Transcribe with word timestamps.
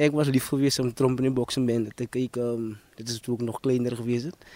Ek 0.00 0.12
was 0.16 0.30
lief 0.32 0.48
geweest 0.48 0.80
om 0.80 0.92
tromp 0.96 1.18
in 1.20 1.28
die 1.28 1.34
boksembende 1.36 1.90
te 1.96 2.06
kyk. 2.08 2.38
Um, 2.40 2.78
dit 2.96 3.08
is 3.08 3.20
toe 3.20 3.36
ek 3.36 3.42
nog 3.44 3.60
kleiner 3.60 3.92
geweest 3.96 4.30
het. 4.30 4.46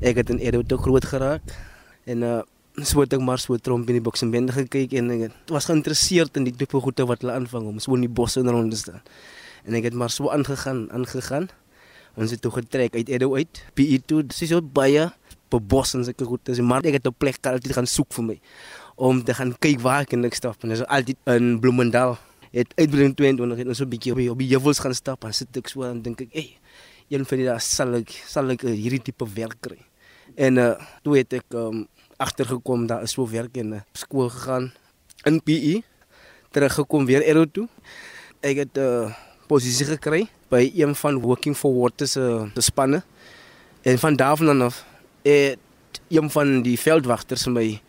Ek 0.00 0.16
het 0.22 0.30
in 0.32 0.40
Edo 0.40 0.62
te 0.62 0.78
groot 0.80 1.04
geraak 1.04 1.56
en 2.06 2.22
uh 2.22 2.42
so 2.84 3.00
het 3.00 3.14
ek 3.16 3.22
maar 3.24 3.40
so 3.40 3.56
tromp 3.56 3.88
in 3.88 3.96
die 3.96 4.04
boksembende 4.04 4.52
gekyk 4.52 4.92
en 5.00 5.06
ek 5.14 5.20
het, 5.22 5.36
was 5.48 5.64
geïnteresseerd 5.64 6.36
in 6.36 6.44
die 6.44 6.52
tipe 6.52 6.76
goede 6.76 7.06
wat 7.08 7.22
hulle 7.24 7.32
aanvang 7.32 7.70
om 7.70 7.78
so 7.80 7.94
in 7.96 8.02
die 8.04 8.12
bosse 8.12 8.42
en 8.42 8.50
rond 8.52 8.68
te 8.68 8.76
staan. 8.76 9.00
En 9.64 9.78
ek 9.78 9.88
het 9.88 9.96
maar 9.96 10.12
so 10.12 10.28
aangegaan, 10.28 10.82
aangegaan. 10.92 11.48
Ons 12.20 12.34
het 12.36 12.42
toe 12.44 12.52
getrek 12.52 12.92
uit 12.92 13.08
Edo 13.08 13.32
uit. 13.32 13.62
PE 13.72 13.96
toe, 14.04 14.20
dis 14.28 14.44
so 14.52 14.60
baie 14.60 15.08
op 15.56 15.68
bos 15.68 15.94
en 15.96 16.04
sulke 16.04 16.28
goed. 16.28 16.44
Dis 16.44 16.60
maar 16.60 16.84
ek 16.84 17.00
het 17.00 17.06
'n 17.08 17.16
plek 17.16 17.40
altyd 17.40 17.72
gaan 17.72 17.86
soek 17.88 18.12
vir 18.12 18.24
my 18.24 18.38
om 18.96 19.24
te 19.24 19.34
gaan 19.34 19.56
kyk 19.58 19.80
waar 19.80 20.00
ek 20.00 20.08
kan 20.08 20.30
stap. 20.32 20.62
En 20.62 20.68
dis 20.68 20.84
altyd 20.84 21.16
in 21.24 21.60
Bloemendal. 21.60 22.18
Het 22.56 22.72
uitbreiding 22.80 23.16
22 23.18 23.58
het 23.60 23.68
ons 23.68 23.78
so 23.78 23.84
'n 23.84 23.92
bietjie 23.92 24.12
op 24.12 24.18
die, 24.18 24.30
op 24.30 24.38
die 24.38 24.48
heuwels 24.48 24.78
gaan 24.80 24.94
stap 24.94 25.24
en 25.24 25.34
sit 25.34 25.56
ek 25.56 25.68
so 25.68 25.82
en 25.84 26.00
dink 26.02 26.20
ek, 26.20 26.30
"Ey, 26.32 26.56
een 27.08 27.24
van 27.24 27.38
die 27.38 27.46
dae 27.46 27.60
sal 27.60 27.94
ek 27.94 28.10
sal 28.10 28.50
ek 28.50 28.62
hierdie 28.62 29.02
tipe 29.02 29.26
werk 29.34 29.60
kry." 29.60 29.78
En 30.34 30.56
uh 30.56 30.74
toe 31.02 31.18
het 31.18 31.32
ek 31.32 31.44
um, 31.54 31.86
agtergekom 32.16 32.86
daar 32.86 33.02
is 33.02 33.12
so 33.12 33.28
werk 33.28 33.56
in 33.56 33.68
'n 33.68 33.74
uh, 33.74 33.80
skool 33.92 34.28
gegaan 34.28 34.72
in 35.24 35.42
PE 35.42 35.82
teruggekom 36.50 37.06
weer 37.06 37.22
Ero 37.22 37.44
toe. 37.44 37.68
Ek 38.40 38.56
het 38.56 38.76
'n 38.76 38.80
uh, 38.80 39.14
posisie 39.46 39.86
gekry 39.86 40.28
by 40.48 40.72
een 40.74 40.94
van 40.94 41.20
Working 41.20 41.56
for 41.56 41.74
Water 41.74 42.08
se 42.08 42.20
uh, 42.20 42.62
spanne. 42.62 43.02
En 43.82 43.98
van 43.98 44.16
daar 44.16 44.62
af 44.62 44.84
het 45.22 45.58
een 46.08 46.30
van 46.30 46.62
die 46.62 46.78
veldwagters 46.78 47.46
my 47.46 47.80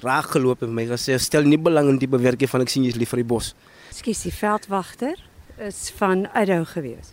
raak 0.00 0.32
geloop 0.32 0.62
en 0.64 0.72
my 0.74 0.86
gesê 0.88 1.18
stel 1.20 1.44
nie 1.48 1.58
belang 1.60 1.90
in 1.90 1.98
die 2.00 2.08
bewerking 2.08 2.50
van 2.50 2.64
ek 2.64 2.72
sien 2.72 2.84
jy's 2.86 2.96
lief 2.96 3.12
vir 3.12 3.22
die 3.22 3.28
bos. 3.28 3.52
Ekskuus, 3.92 4.22
die 4.24 4.34
veldwagter 4.34 5.18
is 5.60 5.90
van 5.98 6.26
Edo 6.38 6.62
gewees. 6.68 7.12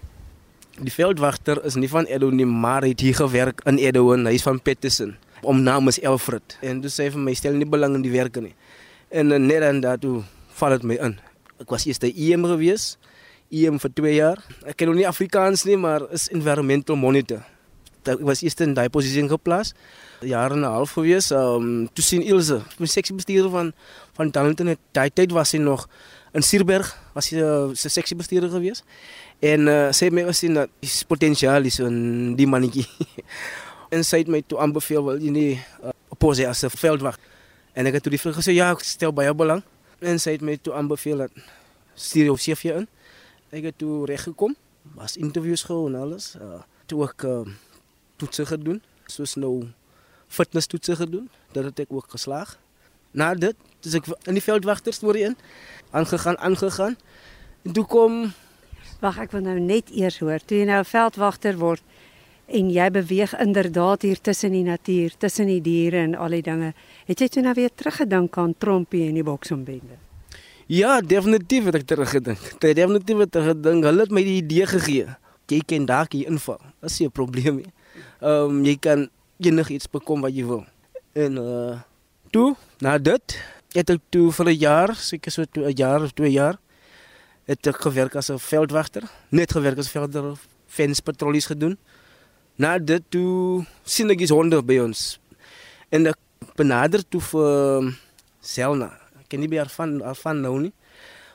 Die 0.80 0.94
veldwagter 0.94 1.60
is 1.68 1.76
nie 1.76 1.90
van 1.92 2.08
Edo 2.08 2.30
nie, 2.32 2.48
maar 2.48 2.88
hy 2.88 2.94
het 2.94 3.04
hier 3.04 3.18
gewerk 3.20 3.64
in 3.68 3.80
Edo 3.82 4.14
en 4.16 4.30
hy's 4.30 4.46
van 4.48 4.62
Petersen. 4.64 5.18
Om 5.44 5.64
naam 5.64 5.92
is 5.92 6.00
Elfred 6.00 6.58
en 6.64 6.82
dis 6.84 6.96
sê 6.96 7.10
vir 7.12 7.24
my 7.24 7.36
stel 7.36 7.60
nie 7.60 7.68
belang 7.68 7.98
in 8.00 8.06
die 8.06 8.14
werk 8.16 8.40
nie. 8.44 8.56
En 9.10 9.34
uh, 9.34 9.40
net 9.42 9.64
dan 9.66 9.84
daartoe 9.84 10.24
val 10.60 10.78
dit 10.78 10.88
my 10.88 11.00
in. 11.04 11.20
Ek 11.60 11.72
was 11.72 11.88
eers 11.88 12.00
by 12.00 12.12
EM 12.16 12.48
gewees. 12.48 12.94
EM 13.50 13.80
vir 13.82 13.92
2 13.98 14.12
jaar. 14.14 14.44
Ek 14.64 14.78
ken 14.78 14.92
nog 14.92 15.00
nie 15.00 15.08
Afrikaans 15.10 15.66
nie, 15.66 15.80
maar 15.80 16.06
is 16.14 16.30
environmental 16.32 17.00
monitor 17.00 17.42
was 18.04 18.42
eers 18.42 18.56
in 18.64 18.74
daai 18.74 18.90
posisie 18.90 19.28
geplaas. 19.30 19.74
Jare 20.22 20.54
en 20.54 20.60
'n 20.60 20.64
half 20.64 20.92
gewees. 20.92 21.32
Ehm 21.32 21.56
um, 21.56 21.90
toe 21.94 22.04
sien 22.04 22.22
Ilse, 22.22 22.62
my 22.78 22.86
seksie 22.86 23.16
bestuurder 23.16 23.52
van 23.52 23.74
van 24.14 24.32
Talent 24.32 24.60
in 24.60 24.78
daai 24.92 25.10
tyd 25.14 25.32
was 25.32 25.50
sy 25.50 25.58
nog 25.58 25.88
in 26.34 26.42
Sierberg, 26.42 26.98
was 27.14 27.26
sy 27.26 27.40
uh, 27.42 27.70
sy 27.74 27.90
seksie 27.90 28.18
bestuurder 28.18 28.50
gewees. 28.50 28.84
En 29.40 29.68
uh, 29.68 29.92
sy 29.96 30.10
het 30.10 30.14
my 30.14 30.26
gesien 30.28 30.54
dat 30.54 30.70
die 30.84 30.92
potensiaal 31.08 31.66
is 31.66 31.80
in 31.80 32.36
die 32.36 32.48
mannetjie. 32.48 32.88
en 33.94 34.04
sy 34.04 34.22
het 34.24 34.28
my 34.28 34.42
toe 34.46 34.60
aanbeveel 34.60 35.04
wil 35.04 35.18
jy 35.18 35.32
nie 35.34 35.52
uh, 35.84 35.94
opposie 36.14 36.48
as 36.48 36.64
'n 36.64 36.70
veldwag. 36.70 37.18
En 37.74 37.86
ek 37.86 37.94
het 37.94 38.04
toe 38.04 38.12
die 38.12 38.20
vrou 38.20 38.34
gesê 38.34 38.54
ja, 38.54 38.72
ek 38.72 38.84
stel 38.84 39.14
baie 39.14 39.34
belang. 39.34 39.64
En 40.00 40.20
sy 40.20 40.36
het 40.38 40.42
my 40.42 40.58
toe 40.58 40.74
aanbeveel 40.74 41.18
dat 41.18 41.32
stuur 41.96 42.26
jou 42.26 42.38
CV 42.38 42.76
in. 42.76 42.88
Ek 43.52 43.64
het 43.64 43.78
toe 43.78 44.06
reg 44.06 44.24
gekom. 44.24 44.56
Was 44.96 45.18
interviews 45.18 45.64
gehou 45.64 45.88
en 45.88 45.96
alles. 45.96 46.36
Uh, 46.36 46.62
toe 46.86 47.04
ek 47.08 47.24
uh, 47.24 47.46
toetse 48.20 48.46
gedoen, 48.46 48.82
soos 49.10 49.36
nou 49.40 49.70
fitness 50.30 50.70
toetse 50.70 50.96
gedoen, 51.00 51.30
dat 51.56 51.70
het 51.70 51.86
ek 51.86 51.94
ook 51.96 52.12
geslaag. 52.14 52.58
Na 53.18 53.32
dit, 53.34 53.58
dis 53.82 53.96
ek 53.98 54.10
in 54.30 54.38
die 54.38 54.44
veldwagter 54.44 54.94
storie 54.94 55.26
in 55.32 55.38
aangegaan, 55.96 56.38
aangegaan. 56.38 56.98
En 57.66 57.74
toe 57.74 57.86
kom 57.90 58.22
Wag, 59.00 59.16
ek 59.24 59.32
wil 59.32 59.46
nou 59.46 59.56
net 59.64 59.88
eers 59.96 60.18
hoor, 60.20 60.44
toe 60.44 60.58
jy 60.60 60.66
nou 60.68 60.82
'n 60.82 60.86
veldwagter 60.86 61.56
word 61.56 61.84
en 62.52 62.70
jy 62.70 62.90
beweeg 62.92 63.32
inderdaad 63.40 64.02
hier 64.02 64.20
tussen 64.22 64.52
die 64.52 64.64
natuur, 64.64 65.16
tussen 65.18 65.48
die 65.48 65.62
diere 65.62 66.04
en 66.04 66.16
al 66.16 66.36
die 66.36 66.42
dinge, 66.42 66.74
het 67.06 67.20
jy 67.20 67.28
toe 67.28 67.44
nou 67.44 67.54
weer 67.54 67.70
teruggedink 67.70 68.38
aan 68.38 68.56
Trompie 68.58 69.08
en 69.08 69.14
die 69.14 69.24
boksombende? 69.24 69.96
Ja, 70.68 71.00
definitief 71.02 71.66
het 71.66 71.76
ek 71.76 71.86
teruggedink. 71.86 72.60
Definitief 72.60 73.18
het 73.18 73.36
ek 73.36 73.44
gedink, 73.44 73.84
hulle 73.84 74.02
het 74.02 74.12
my 74.12 74.24
die 74.24 74.42
idee 74.44 74.66
gegee. 74.66 75.16
Jy 75.48 75.62
kan 75.66 75.86
dalk 75.86 76.12
hier 76.12 76.28
inval. 76.28 76.60
Dat 76.82 76.90
is 76.90 77.00
'n 77.00 77.12
probleem 77.12 77.56
nie 77.56 77.66
ehm 77.66 77.79
um, 78.22 78.64
jy 78.66 78.76
kan 78.78 79.10
enigiets 79.40 79.90
bekom 79.90 80.22
wat 80.22 80.36
jy 80.36 80.46
wil. 80.46 80.66
En 81.14 81.38
uh 81.38 81.78
toe 82.30 82.54
na 82.78 83.00
dit 83.02 83.34
het 83.74 83.90
ek 83.90 84.02
toe 84.14 84.32
vir 84.32 84.46
'n 84.50 84.60
jaar, 84.60 84.96
seker 84.96 85.32
so 85.32 85.42
'n 85.42 85.74
jaar 85.76 86.04
of 86.04 86.14
2 86.14 86.32
jaar 86.32 86.60
het 87.50 87.68
ek 87.68 87.82
gewerk 87.82 88.16
as 88.16 88.30
'n 88.30 88.38
veldwagter, 88.38 89.04
net 89.30 89.52
gewerk 89.52 89.78
as 89.78 89.90
velder 89.90 90.38
fenspatrollies 90.68 91.46
gedoen. 91.46 91.78
Na 92.56 92.78
dit 92.78 93.04
toe 93.10 93.66
sien 93.84 94.10
ek 94.10 94.22
is 94.22 94.30
honde 94.30 94.62
by 94.62 94.78
ons. 94.80 95.20
En 95.90 96.08
ek 96.08 96.18
benader 96.56 97.02
toe 97.10 97.22
vir 97.22 97.96
Selna. 98.42 99.00
Ek 99.20 99.30
ken 99.30 99.40
nie 99.40 99.48
meer 99.48 99.70
van 99.70 100.02
van 100.16 100.42
nou 100.42 100.60
nie. 100.60 100.74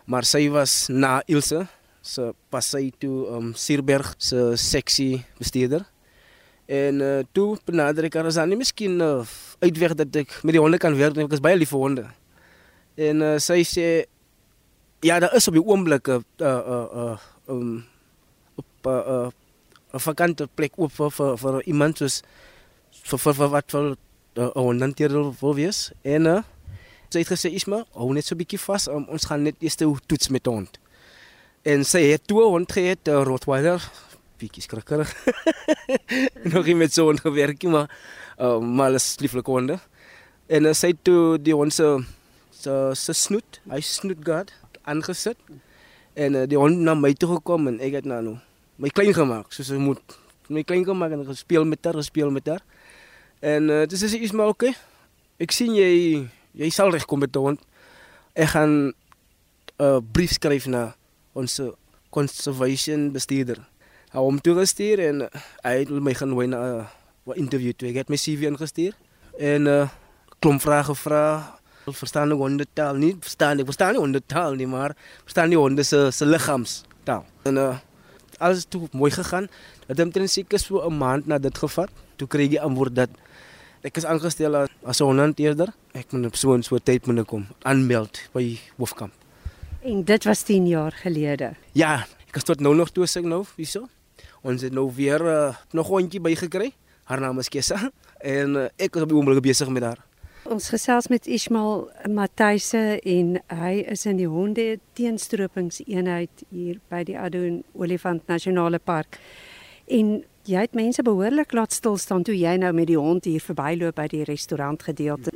Maar 0.06 0.25
sy 0.25 0.48
was 0.50 0.88
na 0.88 1.22
Ilse 1.26 1.66
se 2.02 2.34
pas 2.50 2.66
sy 2.66 2.92
toe 3.00 3.28
um 3.32 3.54
Sierberg 3.54 4.14
se 4.19 4.52
seksie 4.56 5.25
bestuurder. 5.38 5.86
En 6.66 7.00
uh, 7.00 7.20
toe 7.32 7.58
benader 7.64 8.06
ek 8.08 8.14
haar 8.16 8.30
as 8.30 8.38
aan, 8.41 8.56
miskien 8.56 9.00
uh, 9.04 9.20
uitweg 9.60 9.94
dat 9.98 10.16
ek 10.16 10.38
met 10.42 10.56
die 10.56 10.62
honde 10.62 10.80
kan 10.80 10.97
werk, 10.97 11.19
ek 11.20 11.36
is 11.36 11.44
baie 11.44 11.58
lief 11.58 11.75
vir 11.75 11.82
honde. 11.82 12.04
En 12.97 13.20
uh, 13.20 13.34
sy 13.42 13.60
sê 13.69 13.88
ja, 15.04 15.19
daar 15.20 15.34
is 15.36 15.48
op 15.50 15.58
die 15.58 15.64
oomblik 15.64 16.08
'n 16.08 16.25
uh, 16.41 16.48
uh, 16.48 16.86
uh, 17.02 17.19
um, 17.52 17.84
op 18.56 18.66
'n 18.86 18.88
uh, 18.88 19.28
uh, 19.92 20.00
vakante 20.00 20.48
plek 20.54 20.72
oop 20.76 20.92
vir 20.92 21.10
vir, 21.10 21.36
vir 21.36 21.62
iemand 21.69 21.98
soos 21.98 22.22
vir 23.02 23.19
vir, 23.19 23.34
vir 23.34 23.48
wat 23.48 23.70
vir 23.70 23.84
'n 23.84 23.96
uh, 24.41 24.50
hondenteer 24.56 25.12
wil 25.41 25.54
wees. 25.54 25.92
En 26.02 26.26
uh, 26.26 26.42
sy 27.10 27.19
het 27.19 27.28
gesê 27.28 27.52
Isma, 27.52 27.84
hou 27.92 28.12
net 28.12 28.25
so 28.25 28.34
'n 28.34 28.41
bietjie 28.41 28.58
vas, 28.58 28.88
um, 28.88 29.04
ons 29.08 29.25
gaan 29.25 29.42
net 29.42 29.56
eers 29.60 29.76
toets 29.76 30.28
met 30.28 30.46
hond. 30.46 30.78
En 31.62 31.84
sy 31.84 32.02
het 32.12 32.26
toe 32.26 32.42
hond 32.42 32.72
gehad, 32.72 33.08
'n 33.08 33.25
Rottweiler 33.25 33.81
bietjie 34.40 34.62
skrikkerig. 34.64 35.10
nog 36.52 36.66
nie 36.66 36.74
met 36.74 36.92
so 36.92 37.10
'n 37.12 37.18
gewerkie 37.18 37.68
maar 37.68 37.88
uh, 38.38 38.58
maar 38.58 38.94
is 38.94 39.18
lieflike 39.20 39.50
honde. 39.50 39.78
En 40.46 40.64
uh, 40.64 40.72
sy 40.72 40.92
het 40.92 41.04
toe 41.04 41.38
die 41.38 41.54
hond 41.54 41.72
se 41.72 42.04
so 42.50 42.94
se 42.94 43.12
snoet, 43.12 43.60
hy 43.70 43.80
snoet 43.80 44.24
gehad 44.24 44.52
aangesit. 44.82 45.38
En 46.14 46.34
uh, 46.34 46.46
die 46.46 46.58
hond 46.58 46.78
na 46.78 46.94
my 46.94 47.12
toe 47.12 47.36
gekom 47.36 47.68
en 47.68 47.80
ek 47.80 47.92
het 47.92 48.04
nou 48.04 48.22
nou 48.22 48.38
my 48.76 48.88
klein 48.88 49.14
gemaak 49.14 49.52
soos 49.52 49.70
hy 49.70 49.78
moet. 49.78 50.02
My 50.48 50.62
klein 50.62 50.84
gemaak 50.84 51.12
en 51.12 51.24
gespeel 51.26 51.64
met 51.64 51.84
haar, 51.84 51.94
gespeel 51.94 52.30
met 52.30 52.46
haar. 52.46 52.62
En 53.40 53.68
uh, 53.70 53.86
dis 53.86 54.02
is 54.02 54.14
iets 54.14 54.32
maar 54.32 54.48
oké. 54.48 54.66
Okay. 54.66 54.74
Ek 55.38 55.52
sien 55.52 55.74
jy 55.74 56.26
jy 56.54 56.70
sal 56.70 56.90
reg 56.90 57.06
kom 57.06 57.18
met 57.18 57.32
die 57.32 57.40
hond. 57.40 57.60
Ek 58.34 58.48
gaan 58.54 58.92
'n 58.92 58.94
uh, 59.82 59.98
brief 60.12 60.32
skryf 60.32 60.66
na 60.66 60.94
ons 61.34 61.60
conservation 62.10 63.10
bestuurder 63.12 63.58
hom 64.22 64.41
toe 64.41 64.54
gestuur 64.58 65.00
en 65.02 65.25
hy 65.64 65.75
het 65.80 65.91
my 65.91 66.14
genooi 66.14 66.47
na 66.47 66.58
'n 66.58 66.86
uh, 67.26 67.36
interview 67.36 67.72
toe. 67.72 67.88
Ek 67.88 67.94
het 67.94 68.08
my 68.08 68.16
CV 68.16 68.47
ingestuur 68.47 68.94
en 69.38 69.62
'n 69.62 69.66
uh, 69.66 69.88
klomp 70.38 70.60
vrae 70.60 70.84
gevra. 70.84 71.58
Ek 71.86 71.97
verstaan 71.97 72.28
nie 72.28 72.36
honde 72.36 72.66
taal 72.72 72.97
nie. 72.97 73.16
Verstaan 73.20 73.58
ek 73.58 73.66
verstaan 73.66 73.92
nie 73.92 74.00
honde 74.00 74.22
taal 74.26 74.54
nie, 74.54 74.66
maar 74.66 74.97
verstaan 75.25 75.48
nie 75.48 75.58
honde 75.58 75.82
se 75.82 76.10
se 76.10 76.25
liggaams 76.26 76.84
taal. 77.04 77.25
En 77.42 77.56
uh, 77.56 77.76
alles 78.38 78.64
toe 78.69 78.88
mooi 78.92 79.10
gegaan. 79.10 79.48
Dit 79.86 79.97
het 79.97 80.00
omtrent 80.00 80.31
seker 80.31 80.58
so 80.58 80.86
'n 80.86 80.96
maand 80.98 81.26
na 81.26 81.38
dit 81.38 81.58
gevat. 81.58 81.91
Toe 82.16 82.28
kry 82.28 82.44
ek 82.44 82.62
antwoord 82.62 82.94
dat 82.94 83.10
ek 83.82 83.96
is 83.96 84.04
aangestel 84.04 84.56
as, 84.56 84.69
as 84.84 85.00
'n 85.00 85.04
hondenteerder. 85.04 85.75
Ek 85.92 86.12
moet 86.12 86.26
op 86.26 86.36
so 86.36 86.54
'n 86.54 86.62
so 86.62 86.78
tyd 86.78 87.06
moet 87.06 87.26
kom 87.26 87.46
aanmeld 87.62 88.28
by 88.32 88.58
Wolfkamp. 88.76 89.12
En 89.82 90.04
dit 90.04 90.25
was 90.25 90.42
10 90.42 90.66
jaar 90.66 90.92
gelede. 90.92 91.54
Ja, 91.72 92.06
ek 92.28 92.34
het 92.34 92.44
tot 92.44 92.60
nou 92.60 92.75
nog 92.75 92.91
toe 92.91 93.06
sing 93.06 93.26
nou, 93.26 93.44
wieso? 93.56 93.88
Ons 94.44 94.61
het 94.61 94.75
nou 94.76 94.91
weer 94.93 95.23
uh, 95.25 95.56
nog 95.70 95.88
'n 95.88 95.91
hondjie 95.91 96.20
bygekry. 96.20 96.73
Haar 97.05 97.20
naam 97.20 97.38
is 97.38 97.49
Kessa 97.49 97.91
en 98.19 98.55
uh, 98.55 98.64
ek 98.76 98.96
is 98.96 99.02
op 99.02 99.08
die 99.08 99.17
oomblik 99.17 99.41
besig 99.41 99.69
met 99.69 99.82
haar. 99.82 100.05
Ons 100.44 100.69
gesels 100.69 101.08
met 101.08 101.26
Ismail 101.26 101.91
Matthys 102.08 102.73
en 102.73 103.41
hy 103.49 103.73
is 103.88 104.05
in 104.06 104.17
die 104.17 104.29
honde 104.29 104.79
teenstropingseenheid 104.93 106.44
hier 106.50 106.81
by 106.88 107.02
die 107.02 107.17
Adoon 107.19 107.62
Olifant 107.73 108.26
Nasionale 108.29 108.79
Park. 108.79 109.19
En 109.88 110.25
jy 110.44 110.61
het 110.61 110.75
mense 110.76 111.02
behoorlik 111.02 111.52
laat 111.52 111.73
stil 111.73 111.97
staan 111.97 112.23
toe 112.23 112.37
jy 112.37 112.56
nou 112.61 112.73
met 112.73 112.87
die 112.87 113.00
hond 113.00 113.25
hier 113.25 113.40
verbyloop 113.40 113.97
by 113.97 114.06
die 114.12 114.25
restaurant 114.25 114.82
gedeelte. 114.82 115.32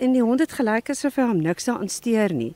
En 0.00 0.12
die 0.12 0.22
hond 0.22 0.40
het 0.40 0.52
gelyk 0.58 0.90
asof 0.90 1.14
hy 1.14 1.28
hom 1.30 1.42
niks 1.42 1.68
aan 1.68 1.88
steur 1.88 2.34
nie. 2.34 2.54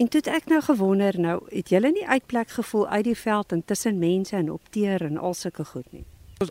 En 0.00 0.08
toe 0.08 0.20
het 0.24 0.30
ek 0.32 0.48
nou 0.50 0.60
gewonder, 0.64 1.18
nou 1.20 1.36
het 1.50 1.68
julle 1.68 1.92
nie 1.92 2.06
uitplek 2.06 2.50
gevoel 2.56 2.88
uit 2.88 3.04
die 3.04 3.18
veld 3.18 3.52
en 3.52 3.64
tussen 3.64 3.98
mense 3.98 4.36
en 4.36 4.50
opteer 4.52 5.04
en 5.04 5.18
al 5.18 5.34
sulke 5.34 5.64
goed 5.64 5.86
nie. 5.92 6.04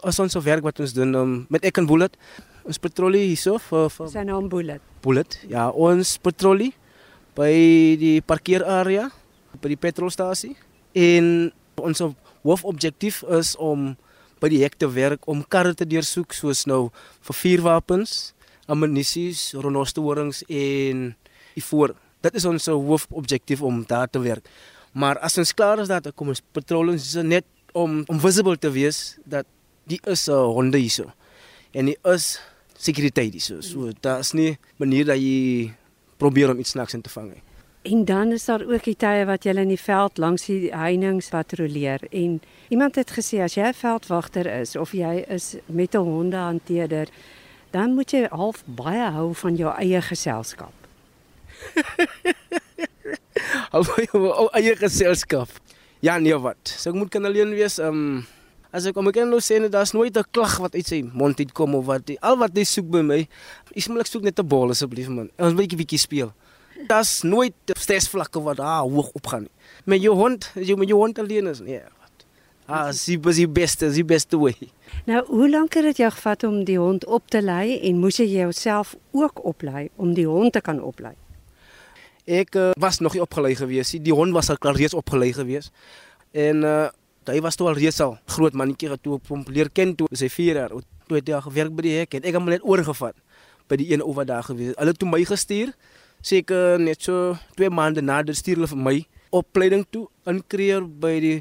As 0.07 0.19
ons 0.23 0.31
so 0.31 0.43
werk 0.45 0.63
wat 0.63 0.79
ons 0.79 0.93
doen 0.95 1.15
um, 1.19 1.33
met 1.51 1.65
ek 1.67 1.81
en 1.81 1.87
Bullet, 1.89 2.13
ons 2.63 2.79
patrollie 2.79 3.25
hierso 3.25 3.57
vir 3.59 3.89
vir 3.91 4.11
Sy 4.13 4.23
naam 4.27 4.47
Bullet. 4.51 4.83
Bullet. 5.03 5.39
Ja, 5.51 5.69
ons 5.69 6.15
patrollie 6.21 6.71
by 7.35 7.51
die 7.99 8.19
parkeerarea 8.23 9.09
by 9.59 9.73
die 9.73 9.79
petrolstasie 9.79 10.53
en 10.95 11.51
ons 11.81 12.03
hoofobjektief 12.45 13.21
is 13.39 13.55
om 13.59 13.93
by 14.41 14.49
die 14.51 14.61
hek 14.63 14.77
te 14.79 14.89
werk 14.89 15.27
om 15.29 15.43
karre 15.43 15.75
te 15.77 15.85
deursoek 15.85 16.33
soos 16.33 16.63
nou 16.69 16.89
vir 17.27 17.37
vuurwapens, 17.41 18.33
ammunisies, 18.71 19.51
renosterhorings 19.59 20.41
en 20.47 21.11
ivoor. 21.59 21.93
Dit 22.21 22.35
is 22.37 22.45
ons 22.45 22.65
hoofobjektief 22.65 23.61
om 23.61 23.83
daar 23.87 24.09
te 24.09 24.19
werk. 24.19 24.45
Maar 24.91 25.19
as 25.19 25.37
ons 25.37 25.53
klaar 25.53 25.79
is 25.79 25.87
dat 25.87 26.11
kom 26.15 26.27
ons 26.33 26.41
patrolens 26.51 27.15
is 27.15 27.23
net 27.23 27.45
om 27.73 28.03
om 28.07 28.19
visible 28.19 28.57
te 28.57 28.71
wees 28.71 29.17
dat 29.25 29.45
die 29.87 29.99
is 30.03 30.27
'n 30.27 30.31
uh, 30.31 30.53
honde 30.53 30.77
hierso. 30.77 31.11
En 31.71 31.85
die 31.85 31.97
is 32.03 32.39
sekuriteit 32.77 33.31
hierso. 33.33 33.61
So 33.61 33.91
daar 33.99 34.19
is 34.19 34.31
nie 34.31 34.57
manier 34.77 35.05
dat 35.05 35.17
jy 35.17 35.73
probeer 36.17 36.51
om 36.51 36.59
iets 36.59 36.69
snaaks 36.69 36.93
in 36.93 37.01
te 37.01 37.09
vang 37.09 37.29
nie. 37.33 37.43
En 37.81 38.05
dan 38.05 38.31
is 38.31 38.45
daar 38.45 38.61
ook 38.61 38.83
die 38.83 38.95
tye 38.95 39.25
wat 39.25 39.43
jy 39.43 39.55
in 39.57 39.67
die 39.67 39.79
veld 39.79 40.17
langs 40.17 40.45
die 40.45 40.69
heininge 40.69 41.23
patrolleer 41.29 41.99
en 42.11 42.41
iemand 42.69 42.95
het 42.95 43.11
gesê 43.11 43.41
as 43.41 43.55
jy 43.55 43.63
'n 43.63 43.73
veldwagter 43.73 44.45
is 44.45 44.75
of 44.75 44.91
jy 44.91 45.25
is 45.27 45.55
met 45.65 45.95
'n 45.95 45.97
hondehanteerder 45.97 47.07
dan 47.71 47.93
moet 47.93 48.11
jy 48.11 48.27
half 48.29 48.63
baie 48.65 49.11
hou 49.11 49.33
van 49.33 49.55
jou 49.55 49.71
eie 49.77 50.01
geselskap. 50.01 50.80
Van 53.87 54.05
jou 54.11 54.49
eie 54.57 54.75
geselskap. 54.75 55.49
Ja, 56.01 56.17
nee 56.17 56.35
wat. 56.37 56.57
So 56.65 56.89
ek 56.91 56.97
moet 56.97 57.11
kan 57.13 57.25
alleen 57.29 57.53
wees. 57.55 57.77
Ehm 57.79 57.97
um, 58.17 58.21
as 58.71 58.87
ek 58.87 58.95
kom 58.95 59.09
ek 59.11 59.17
kan 59.19 59.29
nou 59.29 59.41
sê 59.43 59.59
net 59.59 59.73
daar's 59.73 59.91
nooit 59.93 60.15
'n 60.17 60.23
klag 60.31 60.57
wat 60.63 60.75
uit 60.75 60.87
sy 60.87 61.01
mond 61.03 61.39
uitkom 61.39 61.75
of 61.75 61.85
wat. 61.85 62.09
Al 62.21 62.37
wat 62.37 62.55
hy 62.55 62.63
soek 62.63 62.87
by 62.89 63.01
my, 63.03 63.27
is 63.75 63.87
moet 63.87 64.01
ek 64.01 64.07
soek 64.07 64.23
net 64.23 64.39
'n 64.39 64.47
bal 64.47 64.71
asseblief 64.71 65.09
man. 65.09 65.29
Ons 65.37 65.53
wil 65.53 65.65
'n 65.65 65.77
bietjie 65.77 65.99
speel. 65.99 66.33
Daar's 66.87 67.21
nooit 67.21 67.53
stresvlakke 67.65 68.41
wat 68.41 68.57
daar 68.57 68.81
hoog 68.81 69.11
opgaan 69.13 69.41
nie. 69.41 69.51
Met 69.85 70.01
jou 70.01 70.15
hond, 70.15 70.51
jy 70.55 70.75
met 70.75 70.87
jou 70.87 70.99
hond 70.99 71.19
alleen 71.19 71.47
is. 71.47 71.59
Nee. 71.59 71.83
Wat. 71.99 72.25
Ah, 72.65 72.91
sy 72.91 73.19
is 73.21 73.35
die 73.35 73.47
beste, 73.47 73.91
die 73.91 74.05
beste 74.05 74.37
way. 74.37 74.55
Nou, 75.05 75.25
hoe 75.27 75.49
lank 75.49 75.73
het 75.73 75.83
dit 75.83 75.97
jou 75.97 76.11
gevat 76.11 76.43
om 76.43 76.63
die 76.63 76.79
hond 76.79 77.05
op 77.05 77.29
te 77.29 77.41
lei 77.41 77.79
en 77.79 77.99
moes 77.99 78.17
jy 78.17 78.25
jouself 78.25 78.95
ook 79.11 79.43
oplei 79.45 79.89
om 79.95 80.13
die 80.13 80.25
hond 80.25 80.53
te 80.53 80.61
kan 80.61 80.81
oplei? 80.81 81.13
Ek 82.25 82.55
uh, 82.55 82.71
was 82.79 82.99
nog 82.99 83.13
nie 83.13 83.21
opgelei 83.21 83.55
gewees 83.55 83.93
nie. 83.93 84.01
Die 84.01 84.13
hond 84.13 84.33
was 84.33 84.49
al 84.49 84.59
klaar 84.61 84.75
reeds 84.75 84.93
opgelei 84.93 85.33
gewees. 85.33 85.71
En 86.31 86.63
uh 86.63 86.89
hy 87.29 87.37
was 87.45 87.55
toe 87.55 87.67
al 87.69 87.77
reeds 87.77 87.99
al 88.01 88.15
groot 88.33 88.55
mannetjie 88.57 88.95
toe 88.97 89.13
op 89.19 89.27
hom 89.29 89.43
leer 89.53 89.69
ken 89.69 89.93
toe 89.95 90.07
sy 90.11 90.25
4 90.27 90.57
jaar. 90.57 90.73
Toe 91.07 91.19
het 91.19 91.27
hy 91.29 91.35
al 91.37 91.43
gewerk 91.45 91.75
by 91.77 91.83
die 91.85 91.93
hek 91.99 92.15
en 92.17 92.23
ek 92.25 92.33
het 92.33 92.39
hom 92.39 92.49
net 92.49 92.65
oorgevat 92.65 93.13
by 93.69 93.77
die 93.77 93.91
een 93.93 94.01
oor 94.01 94.25
daar 94.25 94.43
gewees. 94.43 94.73
Hulle 94.79 94.95
toe 94.97 95.07
my 95.07 95.21
gestuur 95.29 95.69
seker 96.25 96.81
net 96.81 97.05
so 97.05 97.37
2 97.61 97.69
maande 97.69 98.01
na 98.01 98.23
dit 98.25 98.35
stuur 98.35 98.57
hulle 98.57 98.71
vir 98.73 98.81
my 98.89 98.95
opleiding 99.29 99.85
toe 99.93 100.07
in 100.25 100.41
Creer 100.49 100.81
by 100.81 101.13
die 101.21 101.37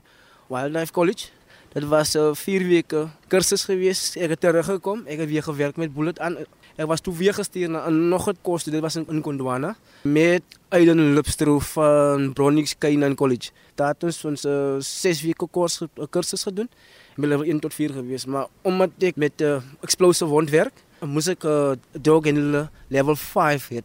Wildlife 0.52 0.92
College. 0.92 1.32
Dit 1.72 1.88
was 1.88 2.14
'n 2.14 2.18
uh, 2.18 2.34
4 2.34 2.66
weke 2.68 3.08
kursus 3.28 3.64
gewees. 3.64 4.16
Ek 4.16 4.30
het 4.30 4.40
teruggekom. 4.40 5.06
Ek 5.06 5.18
het 5.18 5.28
weer 5.28 5.42
gewerk 5.42 5.76
met 5.76 5.94
Bullet 5.94 6.18
aan. 6.18 6.36
Ek 6.80 6.88
was 6.88 7.02
toe 7.04 7.12
weer 7.12 7.34
gestuur 7.36 7.68
na 7.68 7.88
nog 7.90 8.28
'n 8.28 8.36
kurs. 8.42 8.64
Dit 8.64 8.80
was 8.80 8.96
in, 8.96 9.04
in 9.08 9.22
Gondwana 9.22 9.76
met 10.02 10.42
Aiden 10.68 11.12
Lipstro 11.14 11.58
van 11.58 12.32
Bronix 12.32 12.74
Kainan 12.78 13.14
College. 13.14 13.50
Daar 13.74 13.92
het 13.92 14.04
ons 14.04 14.24
ons 14.24 14.40
6 14.40 15.18
uh, 15.18 15.24
weke 15.24 15.46
kurs 15.50 15.80
'n 15.80 16.08
kursus 16.10 16.42
gedoen. 16.42 16.68
Ek 17.16 17.24
het 17.24 17.42
1 17.42 17.60
tot 17.60 17.74
4 17.74 17.92
gewees, 17.92 18.24
maar 18.24 18.46
omdat 18.62 18.90
ek 18.98 19.16
met 19.16 19.32
'n 19.40 19.44
uh, 19.44 19.60
explosive 19.82 20.30
wond 20.30 20.50
werk, 20.50 20.72
moes 21.04 21.28
ek 21.28 21.44
'n 21.44 21.48
uh, 21.48 21.76
dog 22.00 22.24
in 22.24 22.68
level 22.88 23.16
5 23.16 23.68
hê. 23.68 23.82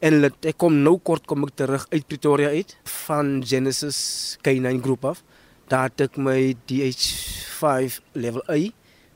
En 0.00 0.20
let, 0.20 0.34
ek 0.44 0.56
kom 0.56 0.82
nou 0.82 0.98
kort 0.98 1.26
kom 1.26 1.44
ek 1.44 1.54
terug 1.54 1.86
uit 1.90 2.06
Pretoria 2.06 2.48
uit 2.48 2.76
van 2.82 3.42
Genesis 3.46 4.38
K9 4.42 4.82
groep 4.82 5.04
af. 5.04 5.22
Daar 5.68 5.88
het 5.88 6.00
ek 6.00 6.16
my 6.16 6.54
DH5 6.66 8.02
level 8.12 8.42
A 8.50 8.58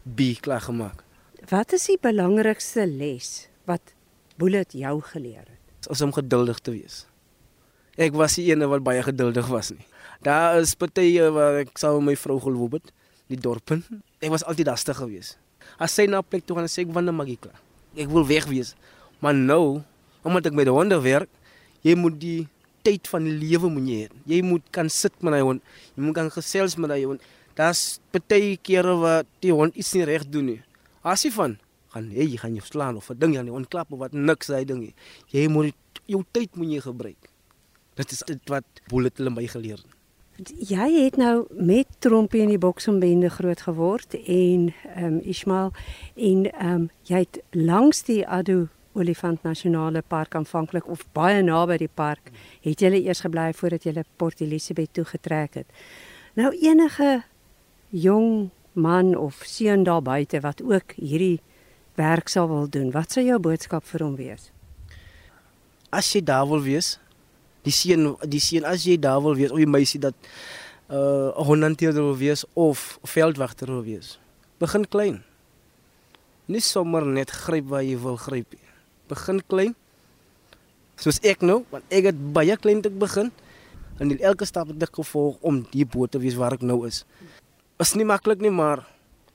B 0.04 0.20
klaar 0.40 0.60
gemaak. 0.60 1.07
Wat 1.48 1.72
is 1.72 1.86
die 1.88 1.96
belangrikste 1.96 2.82
les 2.84 3.46
wat 3.64 3.94
Bullet 4.36 4.74
jou 4.76 4.98
geleer 5.00 5.46
het? 5.46 5.86
Is 5.88 6.02
om 6.04 6.10
geduldig 6.12 6.58
te 6.60 6.74
wees. 6.74 7.06
Ek 7.96 8.12
was 8.20 8.34
die 8.36 8.50
ene 8.50 8.68
wat 8.68 8.84
baie 8.84 9.00
geduldig 9.06 9.48
was 9.48 9.70
nie. 9.72 9.86
Daar 10.20 10.58
is 10.60 10.74
partye 10.76 11.30
waar 11.32 11.62
ek 11.62 11.72
sou 11.80 11.94
my 12.04 12.18
vrou 12.20 12.36
geloop 12.44 12.76
het, 12.76 12.92
die 13.32 13.40
dorpen. 13.40 13.80
Ek 14.20 14.28
was 14.34 14.44
altyd 14.44 14.68
dastig 14.68 15.00
geweest. 15.00 15.38
As 15.80 15.96
sy 15.96 16.04
na 16.04 16.20
plek 16.20 16.44
toe 16.44 16.58
gaan 16.60 16.68
sê 16.68 16.84
ek 16.84 16.92
wanneer 16.92 17.16
mag 17.16 17.32
ek 17.32 17.46
klaar. 17.48 17.64
Ek 17.96 18.12
wil 18.12 18.28
weg 18.28 18.44
wees. 18.52 18.74
Maar 19.24 19.40
nou 19.40 19.80
omdat 20.28 20.52
ek 20.52 20.60
met 20.60 20.68
honde 20.68 21.00
werk, 21.00 21.32
jy 21.80 21.96
moet 21.96 22.20
die 22.20 22.44
tyd 22.84 23.08
van 23.08 23.24
die 23.24 23.36
lewe 23.40 23.72
moet 23.72 23.88
jy 23.88 24.00
hê. 24.04 24.14
Jy 24.36 24.44
moet 24.52 24.68
kan 24.68 24.92
sit 24.92 25.16
met 25.24 25.32
daai 25.32 25.48
hond. 25.48 25.64
Jy 25.96 26.10
moet 26.10 26.20
kan 26.20 26.32
gesels 26.36 26.76
met 26.76 26.92
daai 26.92 27.08
hond. 27.08 27.24
Daar's 27.56 28.02
baie 28.12 28.58
kere 28.60 29.00
wat 29.00 29.36
die 29.40 29.56
hond 29.56 29.80
iets 29.80 29.96
nie 29.96 30.04
reg 30.12 30.28
doen 30.28 30.52
nie. 30.52 30.62
As 31.08 31.24
jy 31.24 31.30
van 31.32 31.56
gaan 31.94 32.10
hey, 32.12 32.26
jy 32.28 32.36
gaan 32.42 32.56
jou 32.58 32.66
slaan 32.66 32.96
of 33.00 33.08
'n 33.10 33.18
ding 33.18 33.38
aan 33.38 33.48
die 33.48 33.52
hond 33.52 33.68
klap 33.68 33.92
of 33.92 33.98
wat 33.98 34.12
niks 34.12 34.46
daai 34.46 34.64
ding 34.64 34.80
nie. 34.80 34.94
Jy 35.32 35.48
moet 35.48 35.74
jou 36.06 36.22
tyd 36.32 36.56
moet 36.56 36.68
jy 36.68 36.80
gebruik. 36.80 37.30
Dit 37.94 38.12
is 38.12 38.22
dit 38.26 38.48
wat 38.48 38.64
Bullet 38.88 39.16
hulle 39.16 39.30
my 39.30 39.46
geleer 39.46 39.78
het. 39.80 40.52
Jy 40.68 41.04
het 41.04 41.16
nou 41.16 41.46
met 41.50 41.86
Trompie 41.98 42.42
in 42.42 42.48
die 42.48 42.58
boksombende 42.58 43.30
groot 43.30 43.60
geword 43.60 44.14
en 44.14 44.74
ehm 44.94 45.04
um, 45.04 45.20
Ismail 45.24 45.72
en 46.14 46.52
ehm 46.52 46.74
um, 46.74 46.90
jy 47.02 47.18
het 47.24 47.40
langs 47.52 48.02
die 48.02 48.26
Adu 48.26 48.68
Olifant 48.92 49.42
Nasionale 49.42 50.02
Park 50.02 50.34
aanvanklik 50.34 50.86
of 50.88 51.06
baie 51.12 51.42
naby 51.42 51.76
die 51.76 51.90
park, 51.94 52.30
het 52.60 52.80
julle 52.80 53.00
eers 53.02 53.20
gebly 53.20 53.52
voordat 53.54 53.82
julle 53.82 54.04
Port 54.16 54.40
Elizabeth 54.40 54.92
toe 54.92 55.04
getrek 55.04 55.54
het. 55.54 55.66
Nou 56.34 56.52
enige 56.54 57.22
jong 57.88 58.50
man 58.78 59.12
of 59.18 59.42
seun 59.46 59.84
daar 59.84 60.02
buite 60.02 60.40
wat 60.44 60.62
ook 60.62 60.94
hierdie 60.96 61.40
werk 61.98 62.30
sal 62.30 62.48
wil 62.48 62.68
doen, 62.70 62.92
wat 62.94 63.12
sou 63.12 63.24
jou 63.26 63.38
boodskap 63.42 63.84
vir 63.90 64.06
hom 64.06 64.14
wees? 64.16 64.52
As 65.90 66.12
jy 66.14 66.22
daar 66.22 66.46
wil 66.46 66.62
wees, 66.62 66.96
die 67.66 67.74
seun 67.74 68.14
die 68.22 68.40
seun 68.40 68.64
as 68.68 68.86
jy 68.86 68.96
daar 69.00 69.20
wil 69.24 69.34
wees, 69.34 69.50
of 69.50 69.58
jy 69.58 69.66
meisie 69.66 70.00
dat 70.00 70.14
uh 70.88 71.34
'n 71.34 71.44
hondanteerder 71.44 72.02
wil 72.02 72.16
wees 72.16 72.44
of 72.54 72.98
veldwagter 73.02 73.66
wil 73.66 73.82
wees. 73.82 74.18
Begin 74.58 74.88
klein. 74.88 75.22
Nie 76.46 76.60
sommer 76.60 77.04
net 77.06 77.30
gryp 77.30 77.68
waar 77.68 77.82
jy 77.82 77.98
wil 77.98 78.16
gryp 78.16 78.52
nie 78.52 78.68
begin 79.08 79.42
klein. 79.48 79.74
Soos 80.98 81.20
ek 81.26 81.44
nou, 81.46 81.62
want 81.72 81.86
ek 81.94 82.10
het 82.10 82.18
baie 82.34 82.56
klein 82.60 82.82
te 82.84 82.90
begin 82.92 83.30
en 83.98 84.14
elke 84.18 84.46
stap 84.46 84.70
het 84.70 84.84
ek 84.86 85.00
gevolg 85.00 85.38
om 85.46 85.62
die 85.72 85.86
boot 85.86 86.12
te 86.14 86.20
wees 86.22 86.36
waar 86.38 86.54
ek 86.58 86.64
nou 86.66 86.84
is. 86.86 87.04
Is 87.78 87.92
nie 87.94 88.02
maklik 88.02 88.40
nie, 88.42 88.50
maar 88.50 88.80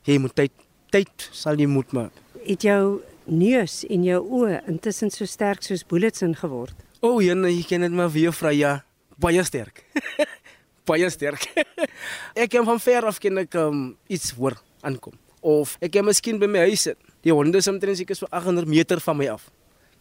jy 0.04 0.18
moet 0.20 0.34
tyd 0.36 0.52
tyd 0.92 1.30
sal 1.32 1.56
jy 1.56 1.64
moet 1.72 1.94
maak. 1.96 2.18
Het 2.44 2.66
jou 2.68 3.00
neus 3.32 3.78
en 3.88 4.04
jou 4.04 4.18
oë 4.20 4.58
intussen 4.68 5.12
so 5.16 5.24
sterk 5.24 5.64
soos 5.64 5.86
bullets 5.88 6.26
in 6.26 6.36
geword? 6.36 6.76
O, 7.00 7.14
oh, 7.14 7.22
jene, 7.24 7.48
jy 7.54 7.64
ken 7.70 7.88
dit 7.88 7.96
maar 7.96 8.12
weer 8.12 8.36
vry 8.36 8.52
ja, 8.60 8.74
baie 9.16 9.40
sterk. 9.48 9.86
baie 10.90 11.08
sterk. 11.14 11.48
ek 12.44 12.52
kan 12.52 12.68
van 12.68 12.84
ver 12.84 13.08
af 13.08 13.22
ken 13.24 13.46
ek 13.46 13.56
um, 13.64 13.94
iets 14.12 14.36
hoor 14.36 14.60
aankom 14.84 15.16
of 15.40 15.78
ek 15.84 15.96
kan 15.96 16.08
miskien 16.08 16.36
by 16.40 16.52
my 16.52 16.68
huis 16.68 16.84
sit. 16.90 17.00
Die 17.24 17.32
honde 17.32 17.64
is 17.64 17.72
omtrent 17.72 18.02
seker 18.02 18.20
so 18.20 18.28
800 18.28 18.68
meter 18.68 19.00
van 19.08 19.22
my 19.24 19.32
af 19.38 19.48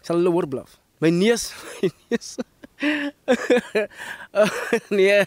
sal 0.02 0.18
hulle 0.18 0.34
hoor 0.34 0.50
blaf. 0.50 0.80
My 0.98 1.14
neus, 1.14 1.52
my 1.78 1.92
neus. 2.10 2.34
nee. 4.90 5.22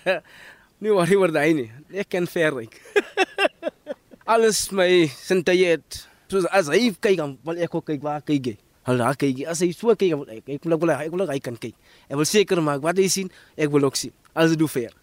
Nie 0.84 0.92
worry 0.92 1.16
oor 1.16 1.32
daai 1.32 1.54
nie. 1.56 1.70
Ek 1.96 2.10
kan 2.12 2.28
verryk. 2.28 2.75
Alles 4.25 4.72
my 4.74 5.05
sinteet. 5.05 6.00
Soos 6.34 6.48
as 6.50 6.65
hy 6.74 6.89
kyk 6.98 7.20
dan 7.20 7.36
wil 7.46 7.60
ek 7.62 7.75
ook 7.77 7.86
kyk 7.91 8.01
waar 8.01 8.24
kyk 8.25 8.48
hy. 8.50 8.53
Hulle 8.89 9.03
daar 9.03 9.17
kyk. 9.22 9.44
As 9.46 9.60
hy 9.62 9.67
so 9.70 9.94
kyk, 9.94 10.15
ek 10.34 10.50
ek 10.55 10.63
wil 10.65 10.94
ek 10.96 11.12
wil 11.13 11.27
hy 11.29 11.38
kan 11.46 11.58
kyk. 11.62 11.75
Ek 12.10 12.17
wil 12.17 12.25
seker 12.25 12.62
maak 12.65 12.82
wat 12.82 12.98
hy 12.98 13.05
sien, 13.05 13.29
ek 13.53 13.70
wil 13.70 13.86
ook 13.86 14.00
sien. 14.00 14.13
Alles 14.34 14.58
doen 14.58 14.72
fair. 14.72 14.96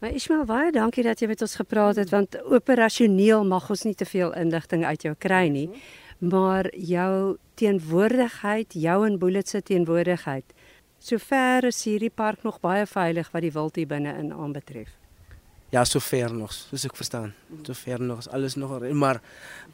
Maar 0.00 0.16
Ismael, 0.16 0.46
baie 0.48 0.72
dankie 0.72 1.04
dat 1.04 1.20
jy 1.20 1.28
met 1.28 1.44
ons 1.44 1.58
gepraat 1.60 2.00
het 2.00 2.08
want 2.08 2.38
operasioneel 2.48 3.44
mag 3.44 3.66
ons 3.68 3.84
nie 3.84 3.92
te 3.92 4.08
veel 4.08 4.32
inligting 4.32 4.86
uit 4.88 5.04
jou 5.04 5.12
kry 5.20 5.50
nie. 5.52 5.68
Maar 6.24 6.70
jou 6.72 7.36
teenwoordigheid, 7.60 8.72
jou 8.72 8.96
en 9.04 9.20
Bullet 9.20 9.48
se 9.48 9.60
teenwoordigheid. 9.60 10.56
Sover 10.96 11.68
is 11.68 11.84
hierdie 11.84 12.12
park 12.12 12.40
nog 12.48 12.56
baie 12.64 12.88
veilig 12.88 13.28
wat 13.36 13.44
die 13.44 13.52
wild 13.52 13.76
hier 13.76 13.92
binne 13.92 14.16
in 14.16 14.32
aanbetref. 14.32 14.99
Ja, 15.70 15.84
sover 15.84 16.32
nog, 16.34 16.50
soos 16.52 16.84
ek 16.84 16.96
verstaan. 16.98 17.30
Sover 17.62 18.00
nog 18.02 18.18
is 18.24 18.28
alles 18.28 18.56
nog 18.58 18.72
maar 18.92 19.20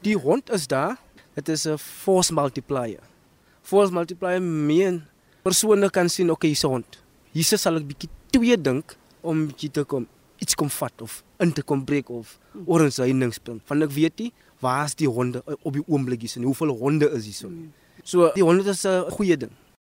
die 0.05 0.15
hond 0.15 0.51
is 0.53 0.67
daar. 0.67 0.97
Dit 1.33 1.49
is 1.49 1.65
'n 1.65 1.77
force 1.77 2.33
multiplier. 2.33 2.99
Force 3.61 3.91
multiplier 3.93 4.41
meen 4.41 5.03
persone 5.41 5.89
kan 5.89 6.09
sien 6.09 6.29
okay, 6.29 6.49
hier's 6.49 6.63
'n 6.63 6.67
hond. 6.67 7.03
Hier 7.31 7.43
sal 7.43 7.77
ek 7.77 7.87
bietjie 7.87 8.09
twee 8.29 8.61
dink 8.61 8.95
om 9.21 9.47
bietjie 9.47 9.71
te 9.71 9.83
kom 9.83 10.07
iets 10.37 10.55
kom 10.55 10.69
vat 10.69 11.01
of 11.01 11.23
in 11.39 11.53
te 11.53 11.63
kom 11.63 11.83
breek 11.83 12.09
of 12.09 12.37
oor 12.65 12.81
'n 12.81 12.91
heiningspunt. 12.91 13.61
Want 13.67 13.83
ek 13.83 13.91
weet 13.91 14.19
nie 14.19 14.33
waar 14.59 14.85
is 14.85 14.95
die 14.95 15.07
honde 15.07 15.43
op 15.61 15.73
die 15.73 15.83
oomblik 15.87 16.21
hier? 16.21 16.43
Hoeveel 16.43 16.77
honde 16.77 17.09
is 17.11 17.25
hier 17.25 17.33
so? 17.33 17.51
So 18.03 18.31
die 18.33 18.43
honde 18.43 18.69
is 18.69 18.85
'n 18.85 19.09
goeie 19.09 19.37
ding. 19.37 19.51